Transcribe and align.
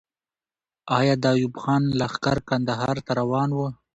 آیا 0.97 1.15
د 1.23 1.25
ایوب 1.35 1.53
خان 1.61 1.83
لښکر 1.99 2.37
کندهار 2.49 2.97
ته 3.05 3.11
روان 3.19 3.49
وو؟ 3.53 3.67